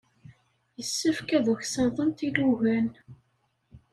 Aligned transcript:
Yessefk 0.77 1.29
ad 1.37 1.45
uksaḍent 1.53 2.25
ilugan. 2.27 2.87